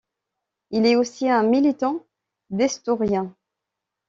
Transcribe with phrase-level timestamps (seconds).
[0.71, 2.03] Il est aussi un militant
[2.49, 3.35] destourien.